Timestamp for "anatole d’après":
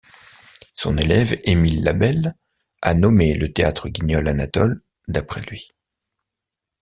4.29-5.41